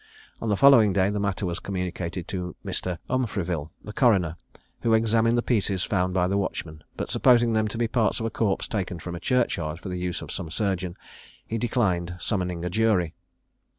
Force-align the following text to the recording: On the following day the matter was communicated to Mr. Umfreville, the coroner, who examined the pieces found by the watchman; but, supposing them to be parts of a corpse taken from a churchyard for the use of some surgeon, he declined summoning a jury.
On 0.41 0.49
the 0.49 0.57
following 0.57 0.93
day 0.93 1.11
the 1.11 1.19
matter 1.19 1.45
was 1.45 1.59
communicated 1.59 2.27
to 2.29 2.55
Mr. 2.65 2.97
Umfreville, 3.07 3.69
the 3.83 3.93
coroner, 3.93 4.35
who 4.81 4.95
examined 4.95 5.37
the 5.37 5.43
pieces 5.43 5.83
found 5.83 6.11
by 6.11 6.27
the 6.27 6.39
watchman; 6.39 6.83
but, 6.97 7.11
supposing 7.11 7.53
them 7.53 7.67
to 7.67 7.77
be 7.77 7.87
parts 7.87 8.19
of 8.19 8.25
a 8.25 8.31
corpse 8.31 8.67
taken 8.67 8.97
from 8.97 9.13
a 9.13 9.19
churchyard 9.19 9.79
for 9.79 9.89
the 9.89 9.99
use 9.99 10.23
of 10.23 10.31
some 10.31 10.49
surgeon, 10.49 10.97
he 11.45 11.59
declined 11.59 12.15
summoning 12.19 12.65
a 12.65 12.69
jury. 12.71 13.13